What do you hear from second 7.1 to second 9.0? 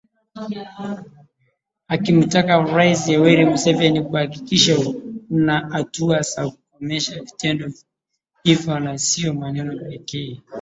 vitendo hivyo na